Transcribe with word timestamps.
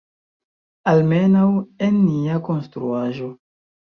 Almenaŭ, 0.93 1.43
en 1.87 2.01
nia 2.07 2.39
konstruaĵo. 2.47 3.31